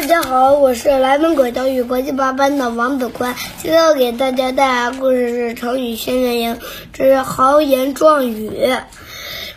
[0.00, 3.36] 大家好，我是来门口教育国际八班的王子宽。
[3.58, 6.58] 今天要给大家带来的故事是成语训练营
[6.94, 8.78] 之豪言壮语。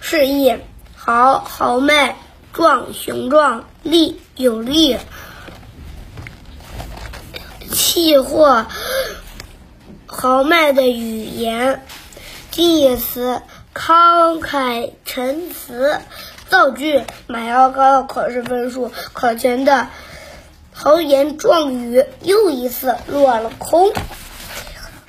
[0.01, 0.57] 示意：
[0.97, 2.17] 豪豪迈，
[2.51, 4.97] 壮雄壮，力有力。
[7.71, 8.65] 气或
[10.05, 11.85] 豪迈的语言。
[12.51, 13.41] 近义词：
[13.73, 16.01] 慷慨陈词。
[16.49, 19.87] 造句：马要高考试分数，考前的
[20.73, 23.91] 豪言壮语又一次落了空。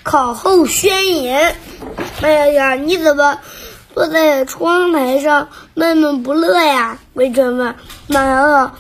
[0.03, 1.57] 考后宣言：
[2.21, 3.39] 马小小，你怎么
[3.95, 6.99] 坐在窗台上闷闷不乐呀？
[7.15, 7.75] 围城问。
[8.07, 8.75] 马小小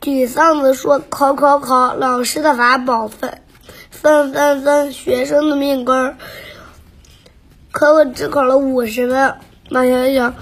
[0.00, 3.40] 沮丧地说：“考考考，老师的法宝分
[3.90, 6.16] 分分分，学生的命根儿。
[7.72, 9.36] 可我只考了五十分。”
[9.70, 10.34] 马小小。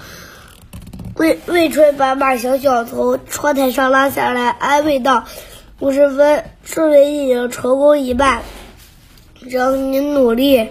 [1.17, 5.25] 魏魏春把马小小从窗台上拉下来，安慰道
[5.79, 8.43] ：“五十分，说明已经成功一半，
[9.33, 10.69] 只要你努力，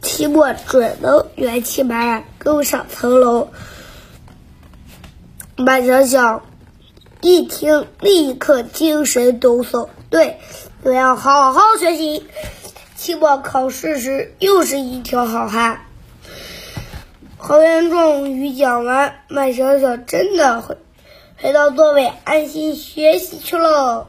[0.00, 3.48] 期末准能元气满满，更上层楼。”
[5.56, 6.42] 马小小
[7.20, 10.38] 一听，立刻精神抖擞，对，
[10.82, 12.24] 我要好好学习，
[12.96, 15.82] 期末考试时又是一条好汉。
[17.44, 20.76] 豪言壮语讲完，麦小小真的回
[21.42, 24.06] 回到座位，安心学习去喽。